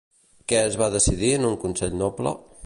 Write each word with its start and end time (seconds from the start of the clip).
Què 0.51 0.61
es 0.69 0.77
va 0.83 0.87
decidir 0.95 1.31
en 1.37 1.47
un 1.51 1.59
consell 1.67 1.95
noble? 2.01 2.35